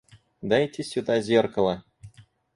[0.41, 1.83] Дайте сюда зеркало.